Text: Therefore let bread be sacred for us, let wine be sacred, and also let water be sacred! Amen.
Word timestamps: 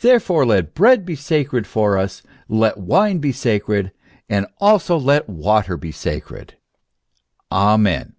Therefore 0.00 0.46
let 0.46 0.72
bread 0.72 1.04
be 1.04 1.14
sacred 1.14 1.66
for 1.66 1.98
us, 1.98 2.22
let 2.48 2.78
wine 2.78 3.18
be 3.18 3.30
sacred, 3.30 3.92
and 4.26 4.46
also 4.58 4.96
let 4.96 5.28
water 5.28 5.76
be 5.76 5.92
sacred! 5.92 6.56
Amen. 7.52 8.14